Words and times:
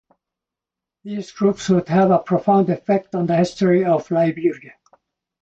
These 1.03 1.31
groups 1.31 1.69
would 1.69 1.87
have 1.89 2.09
a 2.09 2.17
profound 2.17 2.71
effect 2.71 3.13
on 3.13 3.27
the 3.27 3.35
history 3.37 3.85
of 3.85 4.09
Liberia. 4.09 4.73